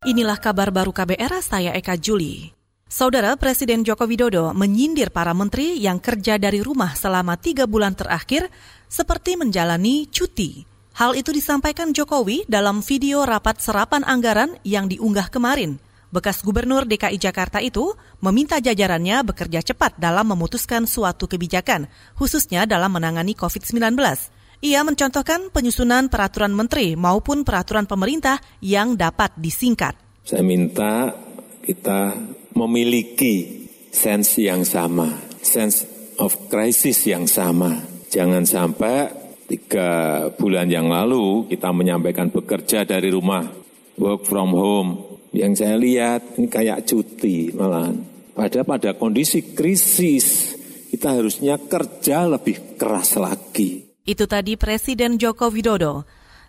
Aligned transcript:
Inilah 0.00 0.40
kabar 0.40 0.72
baru 0.72 0.96
KBR, 0.96 1.44
saya 1.44 1.76
Eka 1.76 1.92
Juli. 2.00 2.48
Saudara 2.88 3.36
Presiden 3.36 3.84
Joko 3.84 4.08
Widodo 4.08 4.56
menyindir 4.56 5.12
para 5.12 5.36
menteri 5.36 5.76
yang 5.76 6.00
kerja 6.00 6.40
dari 6.40 6.64
rumah 6.64 6.96
selama 6.96 7.36
tiga 7.36 7.68
bulan 7.68 7.92
terakhir 7.92 8.48
seperti 8.88 9.36
menjalani 9.36 10.08
cuti. 10.08 10.64
Hal 10.96 11.12
itu 11.20 11.36
disampaikan 11.36 11.92
Jokowi 11.92 12.48
dalam 12.48 12.80
video 12.80 13.28
rapat 13.28 13.60
serapan 13.60 14.00
anggaran 14.08 14.56
yang 14.64 14.88
diunggah 14.88 15.28
kemarin. 15.28 15.76
Bekas 16.08 16.40
Gubernur 16.40 16.88
DKI 16.88 17.20
Jakarta 17.20 17.60
itu 17.60 17.92
meminta 18.24 18.56
jajarannya 18.56 19.20
bekerja 19.20 19.60
cepat 19.60 20.00
dalam 20.00 20.32
memutuskan 20.32 20.88
suatu 20.88 21.28
kebijakan, 21.28 21.92
khususnya 22.16 22.64
dalam 22.64 22.96
menangani 22.96 23.36
COVID-19. 23.36 24.00
Ia 24.60 24.84
mencontohkan 24.84 25.48
penyusunan 25.48 26.12
peraturan 26.12 26.52
menteri 26.52 26.92
maupun 26.92 27.48
peraturan 27.48 27.88
pemerintah 27.88 28.36
yang 28.60 28.92
dapat 28.92 29.32
disingkat. 29.40 29.96
Saya 30.20 30.44
minta 30.44 31.16
kita 31.64 32.12
memiliki 32.52 33.64
sense 33.88 34.36
yang 34.44 34.68
sama, 34.68 35.08
sense 35.40 35.88
of 36.20 36.36
crisis 36.52 37.08
yang 37.08 37.24
sama. 37.24 37.80
Jangan 38.12 38.44
sampai 38.44 39.08
tiga 39.48 40.28
bulan 40.36 40.68
yang 40.68 40.92
lalu 40.92 41.48
kita 41.48 41.72
menyampaikan 41.72 42.28
bekerja 42.28 42.84
dari 42.84 43.08
rumah, 43.08 43.48
work 43.96 44.28
from 44.28 44.52
home. 44.52 44.90
Yang 45.32 45.64
saya 45.64 45.80
lihat 45.80 46.36
ini 46.36 46.52
kayak 46.52 46.84
cuti 46.84 47.48
malahan. 47.56 47.96
Pada 48.36 48.60
pada 48.60 48.92
kondisi 48.92 49.56
krisis 49.56 50.52
kita 50.92 51.16
harusnya 51.16 51.56
kerja 51.56 52.28
lebih 52.28 52.76
keras 52.76 53.16
lagi. 53.16 53.89
Itu 54.10 54.26
tadi 54.26 54.58
Presiden 54.58 55.22
Joko 55.22 55.54
Widodo. 55.54 56.02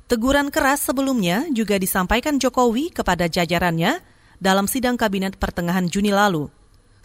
Teguran 0.10 0.50
keras 0.50 0.82
sebelumnya 0.82 1.46
juga 1.54 1.78
disampaikan 1.78 2.42
Jokowi 2.42 2.90
kepada 2.90 3.30
jajarannya 3.30 4.02
dalam 4.42 4.66
sidang 4.66 4.98
kabinet 4.98 5.38
pertengahan 5.38 5.86
Juni 5.86 6.10
lalu. 6.10 6.50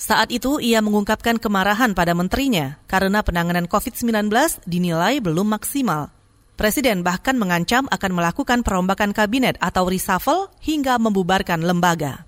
Saat 0.00 0.32
itu 0.32 0.56
ia 0.56 0.80
mengungkapkan 0.80 1.36
kemarahan 1.36 1.92
pada 1.92 2.16
menterinya 2.16 2.80
karena 2.88 3.20
penanganan 3.20 3.68
COVID-19 3.68 4.32
dinilai 4.64 5.20
belum 5.20 5.44
maksimal. 5.44 6.08
Presiden 6.56 7.04
bahkan 7.04 7.36
mengancam 7.36 7.84
akan 7.92 8.16
melakukan 8.16 8.64
perombakan 8.64 9.12
kabinet 9.12 9.60
atau 9.60 9.84
reshuffle 9.84 10.48
hingga 10.64 10.96
membubarkan 10.96 11.68
lembaga. 11.68 12.24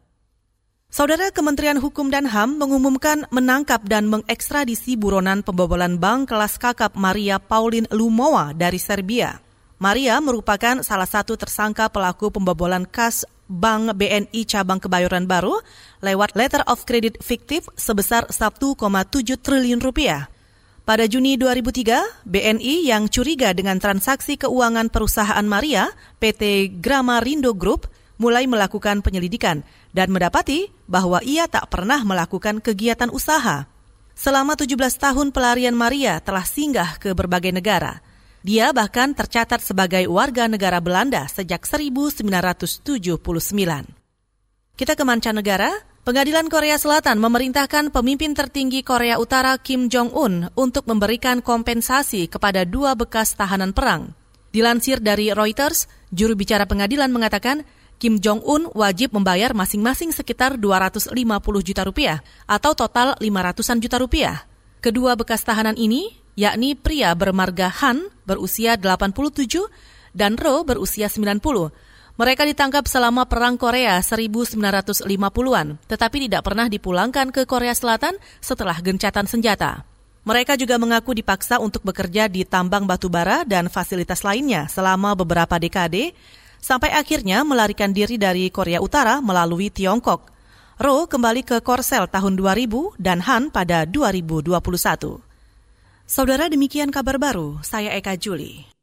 Saudara 0.88 1.28
Kementerian 1.28 1.76
Hukum 1.76 2.08
dan 2.08 2.24
HAM 2.24 2.56
mengumumkan 2.56 3.28
menangkap 3.28 3.84
dan 3.84 4.08
mengekstradisi 4.08 4.96
buronan 4.96 5.44
pembobolan 5.44 6.00
bank 6.00 6.32
kelas 6.32 6.56
kakap 6.56 6.96
Maria 6.96 7.36
Pauline 7.36 7.84
Lumowa 7.92 8.56
dari 8.56 8.80
Serbia. 8.80 9.36
Maria 9.76 10.16
merupakan 10.24 10.80
salah 10.80 11.04
satu 11.04 11.36
tersangka 11.36 11.92
pelaku 11.92 12.32
pembobolan 12.32 12.88
kas 12.88 13.28
Bank 13.52 14.00
BNI 14.00 14.48
cabang 14.48 14.80
Kebayoran 14.80 15.28
Baru 15.28 15.60
lewat 16.00 16.32
letter 16.32 16.64
of 16.64 16.88
credit 16.88 17.20
fiktif 17.20 17.68
sebesar 17.76 18.24
1,7 18.32 18.80
triliun 19.44 19.84
rupiah. 19.84 20.32
Pada 20.88 21.04
Juni 21.04 21.36
2003, 21.36 22.24
BNI 22.24 22.88
yang 22.88 23.12
curiga 23.12 23.52
dengan 23.52 23.76
transaksi 23.76 24.40
keuangan 24.40 24.88
perusahaan 24.88 25.44
Maria, 25.44 25.92
PT 26.16 26.72
Gramarindo 26.80 27.52
Group, 27.52 27.92
mulai 28.18 28.44
melakukan 28.44 29.00
penyelidikan 29.00 29.64
dan 29.94 30.12
mendapati 30.12 30.68
bahwa 30.84 31.24
ia 31.24 31.46
tak 31.46 31.70
pernah 31.72 32.02
melakukan 32.04 32.60
kegiatan 32.60 33.08
usaha. 33.08 33.70
Selama 34.18 34.58
17 34.58 34.74
tahun 34.98 35.30
pelarian 35.30 35.78
Maria 35.78 36.18
telah 36.18 36.42
singgah 36.42 36.98
ke 36.98 37.14
berbagai 37.14 37.54
negara. 37.54 38.02
Dia 38.42 38.74
bahkan 38.74 39.14
tercatat 39.14 39.62
sebagai 39.62 40.04
warga 40.10 40.50
negara 40.50 40.82
Belanda 40.82 41.24
sejak 41.30 41.62
1979. 41.62 42.84
Kita 44.78 44.92
ke 44.94 45.04
mancanegara, 45.06 45.70
Pengadilan 46.08 46.48
Korea 46.48 46.80
Selatan 46.80 47.20
memerintahkan 47.20 47.92
pemimpin 47.92 48.32
tertinggi 48.32 48.80
Korea 48.80 49.20
Utara 49.20 49.60
Kim 49.60 49.92
Jong-un 49.92 50.48
untuk 50.56 50.88
memberikan 50.88 51.44
kompensasi 51.44 52.32
kepada 52.32 52.64
dua 52.64 52.96
bekas 52.96 53.36
tahanan 53.36 53.76
perang. 53.76 54.16
Dilansir 54.48 55.04
dari 55.04 55.28
Reuters, 55.36 55.84
juru 56.08 56.32
bicara 56.32 56.64
pengadilan 56.64 57.12
mengatakan 57.12 57.68
Kim 57.98 58.22
Jong-un 58.22 58.70
wajib 58.78 59.10
membayar 59.10 59.50
masing-masing 59.50 60.14
sekitar 60.14 60.54
250 60.54 61.10
juta 61.66 61.82
rupiah 61.82 62.22
atau 62.46 62.70
total 62.70 63.18
500-an 63.18 63.78
juta 63.82 63.98
rupiah. 63.98 64.36
Kedua 64.78 65.18
bekas 65.18 65.42
tahanan 65.42 65.74
ini, 65.74 66.14
yakni 66.38 66.78
pria 66.78 67.10
bermarga 67.18 67.66
Han 67.82 68.06
berusia 68.22 68.78
87 68.78 69.66
dan 70.14 70.38
Ro 70.38 70.62
berusia 70.62 71.10
90. 71.10 71.42
Mereka 72.18 72.42
ditangkap 72.46 72.86
selama 72.86 73.26
Perang 73.26 73.58
Korea 73.58 73.98
1950-an, 73.98 75.82
tetapi 75.90 76.16
tidak 76.30 76.42
pernah 76.46 76.70
dipulangkan 76.70 77.34
ke 77.34 77.46
Korea 77.46 77.74
Selatan 77.74 78.14
setelah 78.38 78.78
gencatan 78.78 79.26
senjata. 79.26 79.82
Mereka 80.22 80.54
juga 80.54 80.78
mengaku 80.78 81.14
dipaksa 81.14 81.58
untuk 81.58 81.82
bekerja 81.82 82.30
di 82.30 82.46
tambang 82.46 82.86
batu 82.86 83.10
bara 83.10 83.42
dan 83.42 83.66
fasilitas 83.66 84.22
lainnya 84.22 84.70
selama 84.70 85.14
beberapa 85.18 85.58
dekade 85.58 86.14
sampai 86.58 86.94
akhirnya 86.94 87.42
melarikan 87.42 87.90
diri 87.90 88.20
dari 88.20 88.52
Korea 88.52 88.78
Utara 88.78 89.18
melalui 89.18 89.72
Tiongkok. 89.72 90.30
Ro 90.78 91.10
kembali 91.10 91.42
ke 91.42 91.58
Korsel 91.58 92.06
tahun 92.06 92.38
2000 92.38 92.94
dan 93.02 93.18
Han 93.26 93.50
pada 93.50 93.82
2021. 93.82 94.54
Saudara 96.06 96.46
demikian 96.46 96.94
kabar 96.94 97.18
baru, 97.18 97.58
saya 97.66 97.92
Eka 97.98 98.14
Juli. 98.14 98.77